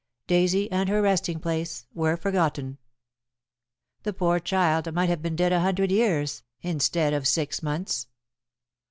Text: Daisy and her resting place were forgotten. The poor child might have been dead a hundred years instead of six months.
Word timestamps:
Daisy 0.25 0.71
and 0.71 0.89
her 0.89 0.99
resting 0.99 1.39
place 1.39 1.85
were 1.93 2.17
forgotten. 2.17 2.79
The 4.01 4.13
poor 4.13 4.39
child 4.39 4.91
might 4.95 5.09
have 5.09 5.21
been 5.21 5.35
dead 5.35 5.53
a 5.53 5.59
hundred 5.59 5.91
years 5.91 6.41
instead 6.63 7.13
of 7.13 7.27
six 7.27 7.61
months. 7.61 8.07